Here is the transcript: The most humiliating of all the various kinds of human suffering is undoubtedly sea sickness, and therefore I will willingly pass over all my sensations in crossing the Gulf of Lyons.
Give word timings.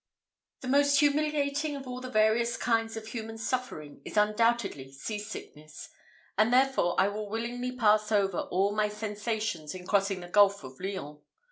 The 0.61 0.67
most 0.67 0.99
humiliating 0.99 1.75
of 1.75 1.85
all 1.87 2.01
the 2.01 2.09
various 2.09 2.57
kinds 2.57 2.97
of 2.97 3.05
human 3.05 3.37
suffering 3.37 4.01
is 4.03 4.17
undoubtedly 4.17 4.91
sea 4.91 5.19
sickness, 5.19 5.89
and 6.39 6.51
therefore 6.51 6.95
I 6.97 7.07
will 7.07 7.29
willingly 7.29 7.73
pass 7.77 8.11
over 8.11 8.39
all 8.39 8.75
my 8.75 8.89
sensations 8.89 9.75
in 9.75 9.85
crossing 9.85 10.21
the 10.21 10.27
Gulf 10.27 10.63
of 10.63 10.79
Lyons. 10.79 11.19